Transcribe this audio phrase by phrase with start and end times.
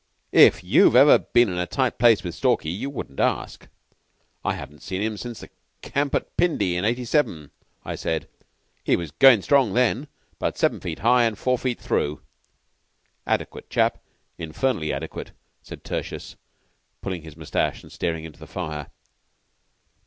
[0.33, 3.67] "If you've ever been in a tight place with Stalky you wouldn't ask."
[4.43, 5.51] "I haven't seen him since the
[5.83, 7.51] camp at Pindi in '87,"
[7.85, 8.27] I said.
[8.83, 12.19] "He was goin' strong then about seven feet high and four feet through."
[13.27, 13.99] "Adequate chap.
[14.39, 16.35] Infernally adequate," said Tertius,
[17.03, 18.89] pulling his mustache and staring into the fire.